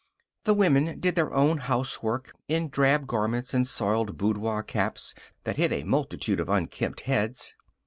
[0.45, 5.71] The women did their own housework in drab garments and soiled boudoir caps that hid
[5.71, 7.53] a multitude of unkempt heads.